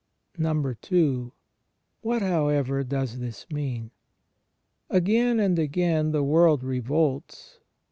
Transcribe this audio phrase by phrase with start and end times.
[0.43, 1.31] n.
[2.01, 3.91] What, however, does this mean?
[4.89, 7.59] Again and again the world revolts.